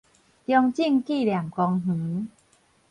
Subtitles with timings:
[0.03, 0.07] 中正
[1.03, 2.29] 紀念公園